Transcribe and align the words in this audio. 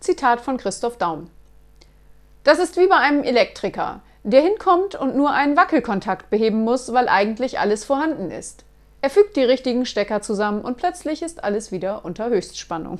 Zitat 0.00 0.40
von 0.40 0.56
Christoph 0.56 0.96
Daum. 0.96 1.28
Das 2.42 2.58
ist 2.58 2.78
wie 2.78 2.86
bei 2.86 2.96
einem 2.96 3.22
Elektriker, 3.22 4.00
der 4.22 4.40
hinkommt 4.40 4.94
und 4.94 5.14
nur 5.14 5.30
einen 5.30 5.58
Wackelkontakt 5.58 6.30
beheben 6.30 6.64
muss, 6.64 6.94
weil 6.94 7.06
eigentlich 7.06 7.58
alles 7.58 7.84
vorhanden 7.84 8.30
ist. 8.30 8.64
Er 9.02 9.10
fügt 9.10 9.36
die 9.36 9.44
richtigen 9.44 9.84
Stecker 9.84 10.22
zusammen 10.22 10.62
und 10.62 10.78
plötzlich 10.78 11.20
ist 11.20 11.44
alles 11.44 11.70
wieder 11.70 12.04
unter 12.04 12.30
Höchstspannung. 12.30 12.98